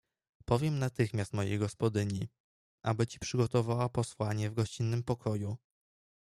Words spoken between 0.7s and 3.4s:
natychmiast mojej gospodyni, aby ci